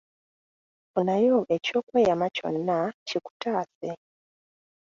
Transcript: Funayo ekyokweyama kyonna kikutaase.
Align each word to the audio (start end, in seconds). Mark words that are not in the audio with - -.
Funayo 0.91 1.37
ekyokweyama 1.55 2.27
kyonna 2.35 2.79
kikutaase. 3.07 3.91